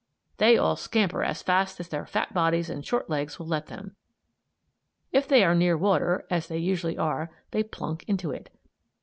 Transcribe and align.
They 0.37 0.57
all 0.57 0.75
scamper 0.77 1.21
as 1.23 1.43
fast 1.43 1.79
as 1.79 1.89
their 1.89 2.07
fat 2.07 2.33
bodies 2.33 2.71
and 2.71 2.83
short 2.83 3.07
legs 3.07 3.37
will 3.37 3.45
let 3.45 3.67
them. 3.67 3.95
If 5.11 5.27
they 5.27 5.43
are 5.43 5.53
near 5.53 5.77
water, 5.77 6.25
as 6.31 6.47
they 6.47 6.57
usually 6.57 6.97
are 6.97 7.29
they 7.51 7.61
"plunk" 7.61 8.03
into 8.07 8.31
it. 8.31 8.49